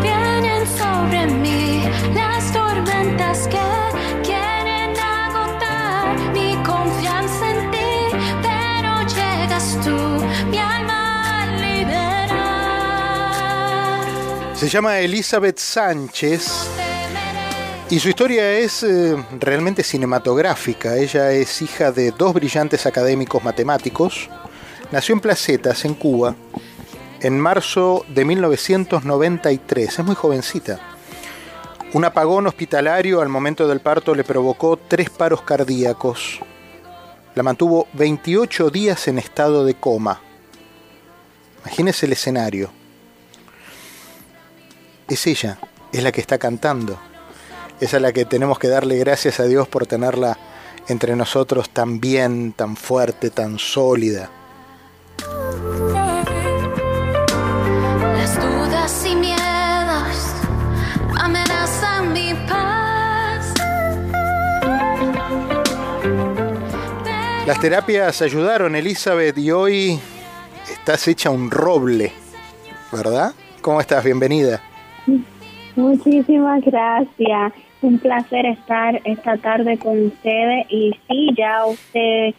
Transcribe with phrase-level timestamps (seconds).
[0.00, 1.84] Vienen sobre mí
[2.14, 3.60] las tormentas que
[4.24, 10.88] quieren agotar mi confianza en ti, pero llegas tú, mi alma.
[14.54, 16.70] Se llama Elizabeth Sánchez
[17.90, 20.96] y su historia es eh, realmente cinematográfica.
[20.96, 24.30] Ella es hija de dos brillantes académicos matemáticos.
[24.90, 26.34] Nació en Placetas, en Cuba,
[27.20, 29.98] en marzo de 1993.
[29.98, 30.80] Es muy jovencita.
[31.92, 36.40] Un apagón hospitalario al momento del parto le provocó tres paros cardíacos.
[37.34, 40.22] La mantuvo 28 días en estado de coma.
[41.60, 42.70] Imagínese el escenario.
[45.06, 45.58] Es ella,
[45.92, 46.98] es la que está cantando.
[47.78, 50.38] Es a la que tenemos que darle gracias a Dios por tenerla
[50.88, 54.30] entre nosotros tan bien, tan fuerte, tan sólida.
[67.48, 69.98] Las terapias ayudaron, Elizabeth, y hoy
[70.70, 72.12] estás hecha un roble,
[72.92, 73.30] ¿verdad?
[73.62, 74.04] ¿Cómo estás?
[74.04, 74.60] Bienvenida.
[75.74, 77.54] Muchísimas gracias.
[77.80, 80.66] Un placer estar esta tarde con ustedes.
[80.68, 82.34] Y sí, ya usted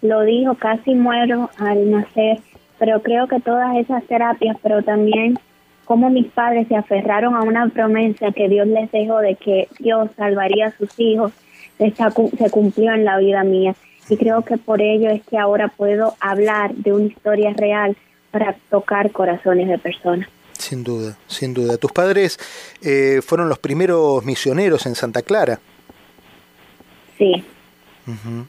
[0.00, 2.38] lo dijo, casi muero al nacer,
[2.78, 5.38] pero creo que todas esas terapias, pero también
[5.84, 10.08] como mis padres se aferraron a una promesa que Dios les dejó de que Dios
[10.16, 11.32] salvaría a sus hijos,
[11.76, 13.74] se cumplió en la vida mía.
[14.08, 17.96] Y creo que por ello es que ahora puedo hablar de una historia real
[18.30, 20.28] para tocar corazones de personas.
[20.58, 21.76] Sin duda, sin duda.
[21.78, 22.38] Tus padres
[22.82, 25.58] eh, fueron los primeros misioneros en Santa Clara.
[27.18, 27.44] Sí.
[28.06, 28.46] Ujú.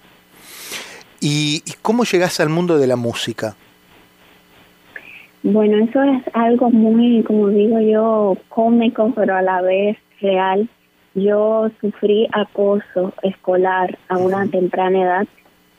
[1.20, 3.56] ¿Y, y cómo llegaste al mundo de la música?
[5.44, 10.68] Bueno, eso es algo muy, como digo yo, cómico, pero a la vez real.
[11.14, 15.28] Yo sufrí acoso escolar a una temprana edad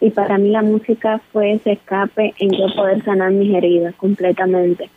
[0.00, 4.90] y para mí la música fue ese escape en yo poder sanar mis heridas completamente.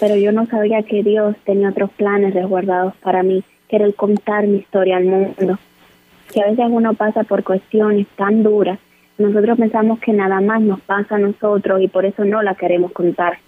[0.00, 4.46] Pero yo no sabía que Dios tenía otros planes resguardados para mí, que era contar
[4.46, 5.58] mi historia al mundo.
[6.32, 8.78] Que a veces uno pasa por cuestiones tan duras,
[9.18, 12.92] nosotros pensamos que nada más nos pasa a nosotros y por eso no la queremos
[12.92, 13.38] contar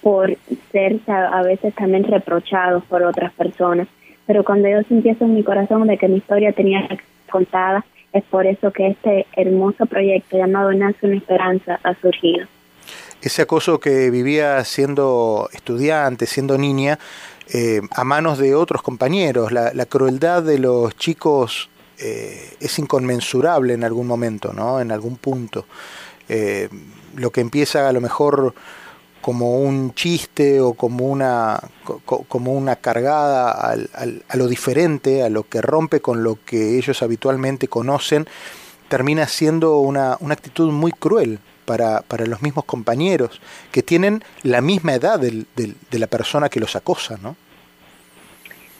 [0.00, 0.36] por
[0.70, 3.88] ser a a veces también reprochados por otras personas.
[4.26, 7.04] Pero cuando yo sentí eso en mi corazón de que mi historia tenía que ser
[7.28, 12.46] contada, es por eso que este hermoso proyecto llamado Nace una Esperanza ha surgido.
[13.20, 16.98] Ese acoso que vivía siendo estudiante, siendo niña,
[17.52, 19.52] eh, a manos de otros compañeros.
[19.52, 24.80] La, la crueldad de los chicos eh, es inconmensurable en algún momento, ¿no?
[24.80, 25.66] En algún punto.
[26.28, 26.68] Eh,
[27.14, 28.54] lo que empieza a lo mejor
[29.26, 34.46] como un chiste o como una, co- co- como una cargada al- al- a lo
[34.46, 38.26] diferente, a lo que rompe con lo que ellos habitualmente conocen,
[38.86, 43.40] termina siendo una, una actitud muy cruel para, para los mismos compañeros
[43.72, 47.34] que tienen la misma edad del- del- de la persona que los acosa, ¿no?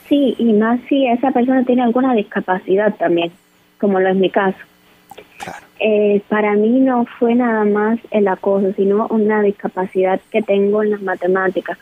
[0.07, 3.33] Sí, y más si esa persona tiene alguna discapacidad también,
[3.81, 4.57] como lo es mi caso.
[5.37, 5.65] Claro.
[5.79, 10.91] Eh, para mí no fue nada más el acoso, sino una discapacidad que tengo en
[10.91, 11.77] las matemáticas,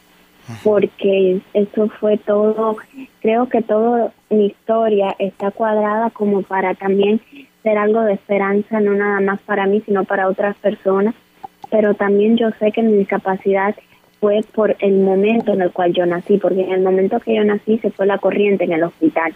[0.64, 2.78] porque eso fue todo,
[3.22, 7.22] creo que toda mi historia está cuadrada como para también
[7.64, 11.16] ser algo de esperanza, no nada más para mí, sino para otras personas,
[11.72, 13.76] pero también yo sé que mi discapacidad
[14.26, 17.44] fue por el momento en el cual yo nací, porque en el momento que yo
[17.44, 19.36] nací se fue la corriente en el hospital.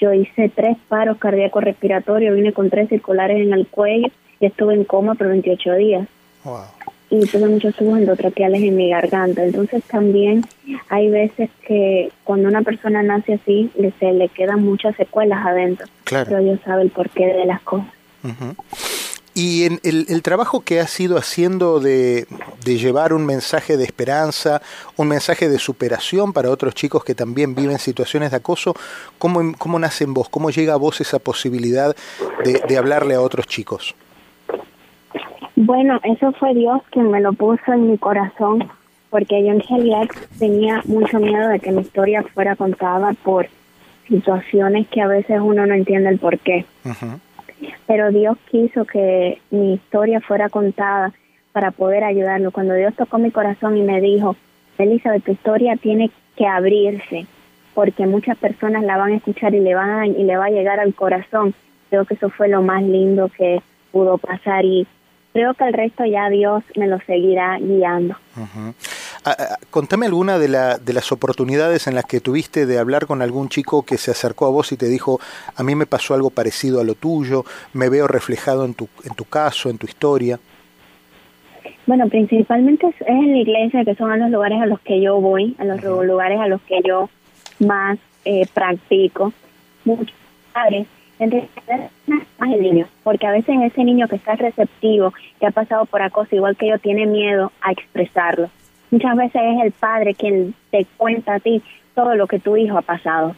[0.00, 4.08] Yo hice tres paros cardíacos respiratorios, vine con tres circulares en el cuello
[4.40, 6.08] y estuve en coma por 28 días.
[6.42, 6.62] Wow.
[7.08, 9.44] Y tuve muchos tubos endotraqueales en mi garganta.
[9.44, 10.44] Entonces también
[10.88, 15.86] hay veces que cuando una persona nace así, le, se le quedan muchas secuelas adentro.
[16.02, 16.26] Claro.
[16.28, 17.86] Pero Dios sabe el porqué de las cosas.
[18.24, 18.56] Ujú.
[19.36, 22.26] Y en el, el trabajo que has ido haciendo de,
[22.64, 24.62] de llevar un mensaje de esperanza,
[24.96, 28.74] un mensaje de superación para otros chicos que también viven situaciones de acoso,
[29.18, 30.30] ¿cómo, cómo nace en vos?
[30.30, 31.94] ¿Cómo llega a vos esa posibilidad
[32.44, 33.94] de, de hablarle a otros chicos?
[35.54, 38.66] Bueno, eso fue Dios quien me lo puso en mi corazón,
[39.10, 43.48] porque yo en realidad tenía mucho miedo de que mi historia fuera contada por
[44.08, 46.64] situaciones que a veces uno no entiende el por qué.
[47.86, 51.12] Pero Dios quiso que mi historia fuera contada
[51.52, 52.50] para poder ayudarlo.
[52.50, 54.36] Cuando Dios tocó mi corazón y me dijo,
[54.78, 57.26] Elizabeth, tu historia tiene que abrirse,
[57.74, 60.50] porque muchas personas la van a escuchar y le van a, y le va a
[60.50, 61.54] llegar al corazón.
[61.88, 64.86] Creo que eso fue lo más lindo que pudo pasar y
[65.36, 68.16] creo que el resto ya Dios me lo seguirá guiando.
[69.22, 73.06] Ah, ah, contame alguna de, la, de las oportunidades en las que tuviste de hablar
[73.06, 75.20] con algún chico que se acercó a vos y te dijo,
[75.54, 77.44] a mí me pasó algo parecido a lo tuyo,
[77.74, 80.40] me veo reflejado en tu, en tu caso, en tu historia.
[81.86, 85.54] Bueno, principalmente es en la iglesia, que son los lugares a los que yo voy,
[85.58, 87.10] a los lugares a los que yo
[87.58, 89.34] más eh, practico.
[89.84, 90.16] Muchos
[90.54, 90.86] padres
[92.38, 96.02] más el niño, porque a veces ese niño que está receptivo, que ha pasado por
[96.02, 98.50] acoso igual que yo, tiene miedo a expresarlo.
[98.90, 101.62] Muchas veces es el padre quien te cuenta a ti
[101.94, 103.34] todo lo que tu hijo ha pasado.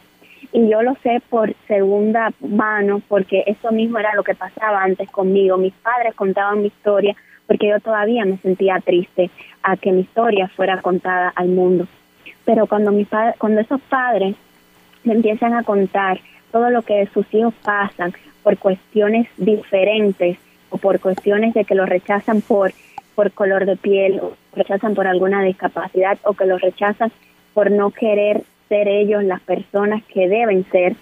[0.51, 5.09] Y yo lo sé por segunda mano, porque eso mismo era lo que pasaba antes
[5.09, 5.57] conmigo.
[5.57, 7.15] Mis padres contaban mi historia,
[7.47, 9.29] porque yo todavía me sentía triste
[9.63, 11.87] a que mi historia fuera contada al mundo.
[12.45, 13.07] Pero cuando, mis
[13.37, 14.35] cuando esos padres
[15.03, 16.19] me empiezan a contar
[16.51, 18.13] todo lo que sus hijos pasan
[18.43, 20.37] por cuestiones diferentes
[20.69, 22.73] o por cuestiones de que los rechazan por,
[23.15, 27.11] por color de piel o rechazan por alguna discapacidad o que los rechazan
[27.53, 30.95] por no querer ser ellos las personas que deben ser,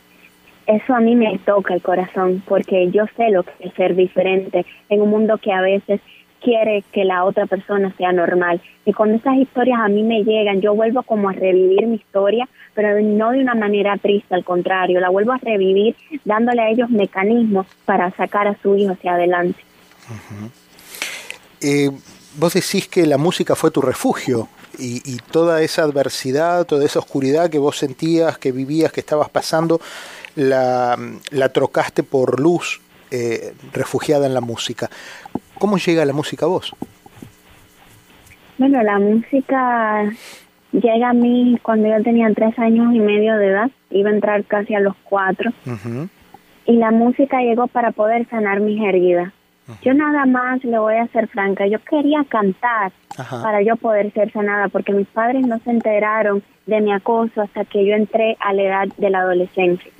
[0.66, 4.66] eso a mí me toca el corazón porque yo sé lo que es ser diferente
[4.90, 6.02] en un mundo que a veces
[6.42, 8.62] quiere que la otra persona sea normal.
[8.86, 12.48] Y cuando esas historias a mí me llegan, yo vuelvo como a revivir mi historia,
[12.78, 15.96] pero no de una manera triste, al contrario, la vuelvo a revivir
[16.26, 19.60] dándole a ellos mecanismos para sacar a su hijo hacia adelante.
[21.60, 21.90] Eh,
[22.36, 24.48] vos decís que la música fue tu refugio
[24.78, 29.82] y, toda esa adversidad, toda esa oscuridad que vos sentías, que vivías, que estabas pasando,
[30.36, 30.96] la,
[31.52, 34.88] trocaste por luz eh, refugiada en la música.
[35.58, 36.76] ¿Cómo llega la música a vos?
[38.60, 40.14] Bueno, la música
[40.82, 44.44] llega a mí cuando yo tenía tres años y medio de edad, iba a entrar
[44.46, 45.52] casi a los cuatro,
[46.66, 49.34] y la música llegó para poder sanar mis heridas.
[49.82, 54.32] Yo nada más le voy a ser franca, yo quería cantar para yo poder ser
[54.32, 58.54] sanada, porque mis padres no se enteraron de mi acoso hasta que yo entré a
[58.54, 59.92] la edad de la adolescencia.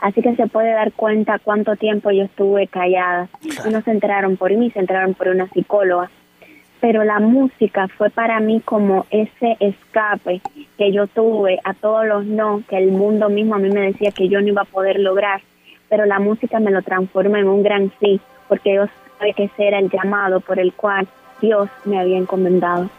[0.00, 3.28] Así que se puede dar cuenta cuánto tiempo yo estuve callada.
[3.42, 6.10] Y no se enteraron por mí, se enteraron por una psicóloga.
[6.82, 10.42] Pero la música fue para mí como ese escape
[10.76, 14.10] que yo tuve a todos los no, que el mundo mismo a mí me decía
[14.10, 15.40] que yo no iba a poder lograr.
[15.88, 18.86] Pero la música me lo transforma en un gran sí, porque yo
[19.18, 21.08] sabía que ese era el llamado por el cual
[21.40, 22.90] Dios me había encomendado.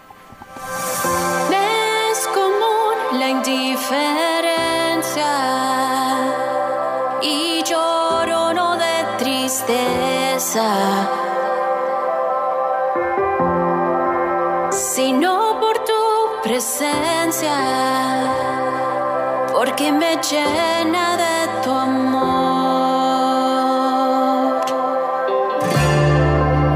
[2.10, 4.34] Es común la indiferencia
[10.44, 11.23] sino
[19.54, 22.24] porque me llena de tu amor.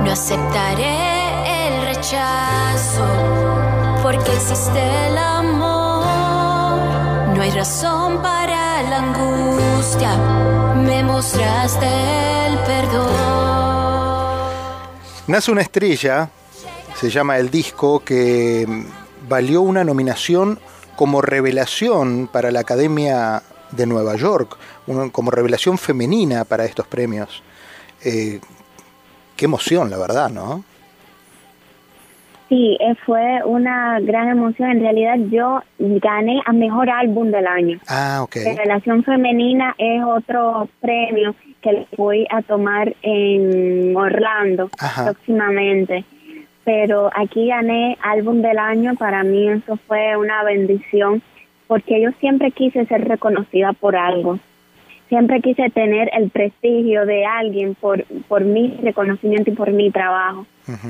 [0.03, 0.97] No aceptaré
[1.67, 3.05] el rechazo,
[4.01, 6.77] porque existe el amor.
[7.35, 10.15] No hay razón para la angustia,
[10.75, 11.87] me mostraste
[12.47, 13.17] el perdón.
[15.27, 16.29] Nace una estrella,
[16.95, 18.65] se llama el disco, que
[19.27, 20.59] valió una nominación
[20.95, 23.41] como revelación para la Academia
[23.71, 24.57] de Nueva York,
[25.11, 27.43] como revelación femenina para estos premios.
[28.03, 28.39] Eh,
[29.35, 30.63] qué emoción, la verdad, ¿no?
[32.49, 34.71] Sí, eh, fue una gran emoción.
[34.71, 37.79] En realidad yo gané a Mejor Álbum del Año.
[37.87, 38.35] Ah, ok.
[38.35, 44.69] Revelación Femenina es otro premio que voy a tomar en Orlando
[45.03, 46.05] próximamente.
[46.67, 48.95] Pero aquí gané Álbum del Año.
[48.95, 51.21] Para mí eso fue una bendición
[51.67, 54.37] porque yo siempre quise ser reconocida por algo
[55.09, 60.45] siempre quise tener el prestigio de alguien por, por mi reconocimiento y por mi trabajo.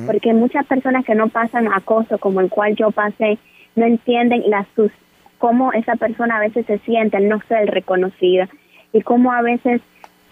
[0.08, 3.38] Porque muchas personas que no pasan acoso como el cual yo pasé,
[3.76, 4.92] no entienden las sus,
[5.38, 8.50] cómo esa persona a veces se siente al no ser reconocida
[8.92, 9.82] y cómo a veces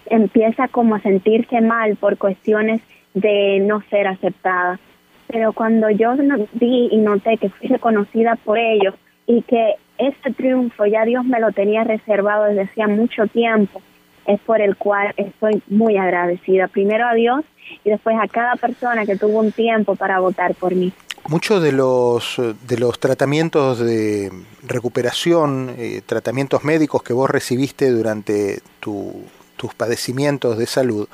[0.08, 2.82] empieza como a sentirse mal por cuestiones
[3.14, 4.80] de no ser aceptada.
[5.28, 6.14] Pero cuando yo
[6.54, 8.94] vi y noté que fui reconocida por ellos
[9.26, 13.82] y que este triunfo ya Dios me lo tenía reservado desde hacía mucho tiempo,
[14.26, 16.68] es por el cual estoy muy agradecida.
[16.68, 17.44] Primero a Dios
[17.84, 20.94] y después a cada persona que tuvo un tiempo para votar por mí.
[21.28, 28.62] Muchos de los, de los tratamientos de recuperación, eh, tratamientos médicos que vos recibiste durante
[28.80, 31.08] tus padecimientos de salud,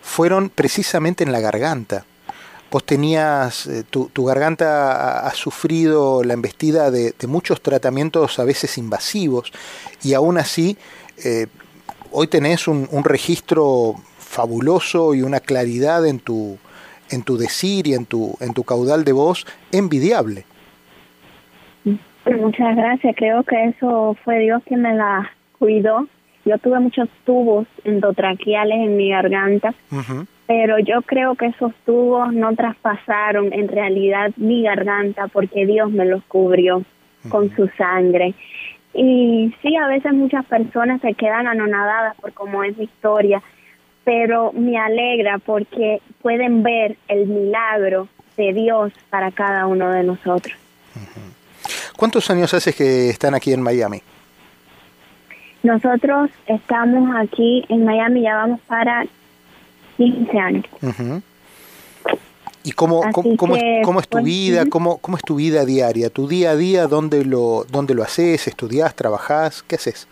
[0.00, 2.04] fueron precisamente en la garganta
[2.72, 9.52] vos tenías, eh, tu, garganta ha, sufrido la embestida de, muchos tratamientos a veces invasivos
[10.02, 10.78] y aún así
[11.22, 11.46] eh,
[12.10, 16.56] hoy tenés un, registro fabuloso y una claridad en tu,
[17.10, 20.46] en tu decir y en tu, en tu caudal de voz envidiable.
[22.24, 23.14] Muchas gracias.
[23.16, 26.06] Creo que eso fue Dios quien me la cuidó.
[26.44, 29.74] Yo tuve muchos tubos endotraqueales en mi garganta,
[30.54, 36.04] pero yo creo que esos tubos no traspasaron en realidad mi garganta porque Dios me
[36.04, 36.84] los cubrió
[37.30, 38.34] con su sangre.
[38.92, 43.42] Y sí, a veces muchas personas se quedan anonadadas por cómo es mi historia,
[44.04, 50.54] pero me alegra porque pueden ver el milagro de Dios para cada uno de nosotros.
[51.96, 54.02] ¿Cuántos años hace que están aquí en Miami?
[55.62, 59.06] Nosotros estamos aquí en Miami, ya vamos para
[59.96, 60.64] 15 años.
[62.64, 64.66] ¿Y cómo, cómo, es, tu pues, vida?
[64.70, 66.10] ¿Cómo, ¿Cómo es tu vida diaria?
[66.10, 66.86] ¿Tu día a día?
[66.86, 68.46] ¿Dónde lo, dónde lo haces?
[68.46, 68.94] ¿Estudias?
[68.94, 69.62] ¿Trabajás?
[69.64, 70.06] ¿Qué haces?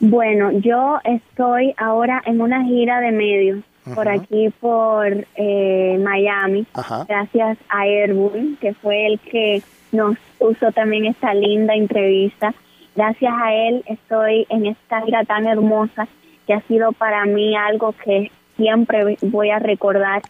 [0.00, 3.60] Bueno, yo estoy ahora en una gira de medios
[3.94, 6.66] por aquí, por eh, Miami,
[7.08, 9.62] gracias a Erwin, que fue el que
[9.92, 12.54] nos puso también esta linda entrevista.
[12.94, 16.06] Gracias a él estoy en esta gira tan hermosa
[16.46, 20.20] que ha sido para mí algo que siempre voy a recordar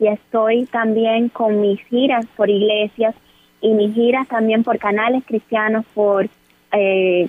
[0.00, 3.14] y estoy también con mis giras por iglesias
[3.60, 6.28] y mis giras también por canales cristianos, por
[6.72, 7.28] eh,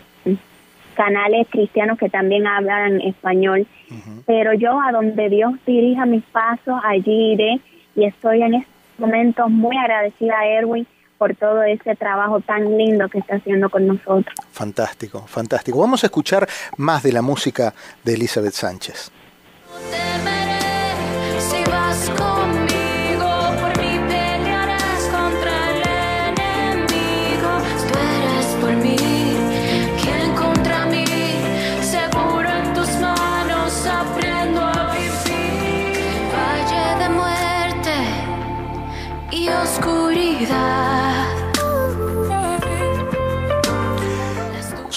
[0.95, 3.67] canales cristianos que también hablan español.
[4.25, 7.61] Pero yo a donde Dios dirija mis pasos, allí iré
[7.95, 10.87] y estoy en estos momentos muy agradecida a Erwin
[11.19, 14.35] por todo ese trabajo tan lindo que está haciendo con nosotros.
[14.51, 15.79] Fantástico, fantástico.
[15.79, 16.47] Vamos a escuchar
[16.77, 17.73] más de la música
[18.03, 19.11] de Elizabeth Sánchez.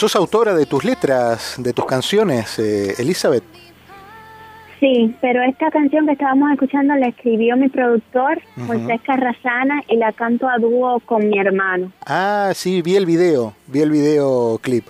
[0.01, 3.45] ¿Sos autora de tus letras, de tus canciones, eh, Elizabeth?
[4.81, 10.13] Sí, pero esta canción que estábamos escuchando la escribió mi productor, José Carrazana, y la
[10.13, 11.93] canto a dúo con mi hermano.
[12.07, 14.87] Ah, sí, vi el video, vi el video clip.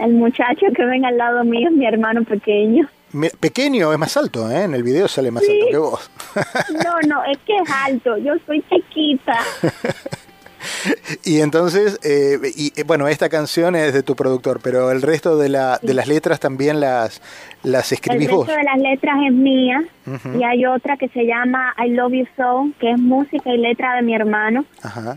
[0.00, 2.88] El muchacho que ven al lado mío es mi hermano pequeño.
[3.40, 4.62] pequeño es más alto, ¿eh?
[4.62, 6.10] En el video sale más alto que vos.
[6.84, 9.38] no, no, es que es alto, yo soy chiquita.
[11.24, 15.36] y entonces, eh, y eh, bueno, esta canción es de tu productor, pero el resto
[15.36, 17.20] de, la, de las letras también las,
[17.62, 18.48] las escribís vos.
[18.48, 19.84] El resto de las letras es mía
[20.38, 23.96] y hay otra que se llama I Love You So, que es música y letra
[23.96, 24.64] de mi hermano.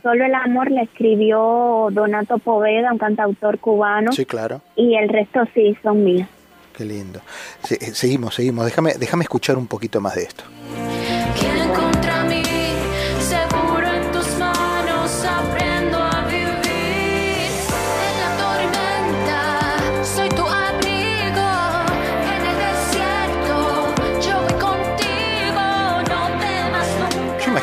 [0.01, 4.11] Solo el amor la escribió Donato Poveda, un cantautor cubano.
[4.11, 4.61] Sí, claro.
[4.75, 6.29] Y el resto sí son mías.
[6.75, 7.21] Qué lindo.
[7.71, 8.65] Eh, seguimos, seguimos.
[8.65, 10.43] Déjame, déjame escuchar un poquito más de esto.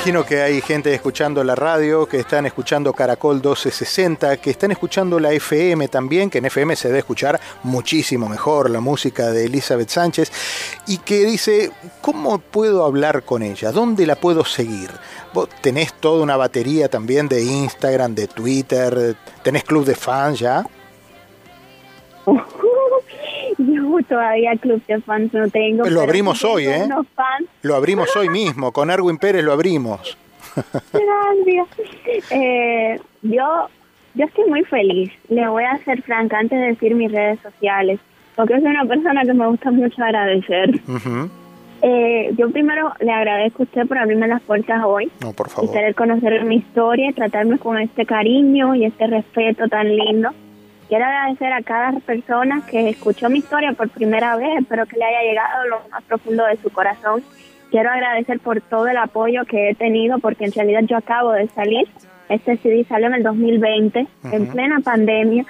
[0.04, 5.18] Imagino que hay gente escuchando la radio, que están escuchando Caracol 1260, que están escuchando
[5.18, 9.88] la FM también, que en FM se debe escuchar muchísimo mejor la música de Elizabeth
[9.88, 10.30] Sánchez,
[10.86, 11.70] y que dice,
[12.02, 13.72] ¿cómo puedo hablar con ella?
[13.72, 14.90] ¿Dónde la puedo seguir?
[15.32, 20.66] Vos tenés toda una batería también de Instagram, de Twitter, tenés club de fans ya.
[24.02, 25.84] Todavía club de fans no tengo.
[25.88, 26.88] Lo abrimos hoy, ¿eh?
[27.62, 30.16] Lo abrimos hoy mismo, con Erwin Pérez lo abrimos.
[30.92, 31.68] Gracias.
[32.30, 33.68] Eh, yo,
[34.14, 35.10] yo estoy muy feliz.
[35.28, 38.00] Le voy a ser franca antes de decir mis redes sociales,
[38.36, 40.80] porque soy una persona que me gusta mucho agradecer.
[41.82, 45.10] eh, yo primero le agradezco a usted por abrirme las puertas hoy.
[45.20, 45.70] No, por favor.
[45.70, 50.30] Y querer conocer mi historia, tratarme con este cariño y este respeto tan lindo.
[50.94, 55.04] Quiero agradecer a cada persona que escuchó mi historia por primera vez, espero que le
[55.04, 57.20] haya llegado lo más profundo de su corazón.
[57.72, 61.48] Quiero agradecer por todo el apoyo que he tenido, porque en realidad yo acabo de
[61.48, 61.88] salir.
[62.28, 65.44] Este CD salió en el 2020, en plena pandemia,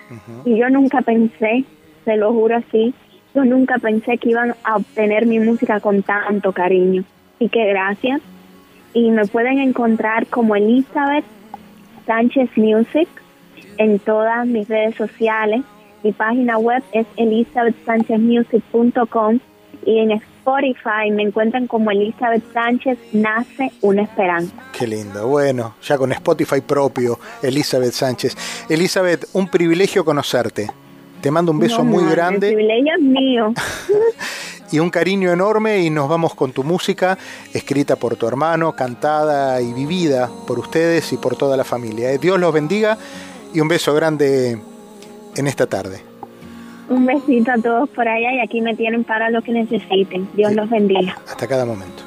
[0.46, 1.64] y yo nunca pensé,
[2.06, 2.94] se lo juro así,
[3.34, 7.04] yo nunca pensé que iban a obtener mi música con tanto cariño.
[7.38, 8.22] Y que gracias.
[8.94, 11.26] Y me pueden encontrar como Elizabeth
[12.06, 13.08] Sánchez Music
[13.78, 15.62] en todas mis redes sociales.
[16.02, 19.38] Mi página web es elizabethsanchezmusic.com
[19.86, 24.54] y en Spotify me encuentran como Elizabeth Sánchez Nace una Esperanza.
[24.76, 25.26] Qué lindo.
[25.26, 28.36] Bueno, ya con Spotify propio, Elizabeth Sánchez.
[28.68, 30.70] Elizabeth, un privilegio conocerte.
[31.20, 32.50] Te mando un beso muy grande.
[32.50, 33.54] El privilegio es mío.
[34.72, 37.16] y un cariño enorme y nos vamos con tu música,
[37.52, 42.12] escrita por tu hermano, cantada y vivida por ustedes y por toda la familia.
[42.12, 42.98] Eh, Dios los bendiga
[43.54, 44.58] y un beso grande
[45.36, 46.02] en esta tarde.
[46.88, 50.28] Un besito a todos por allá y aquí me tienen para lo que necesiten.
[50.34, 51.16] Dios los bendiga.
[51.26, 52.03] Hasta cada momento.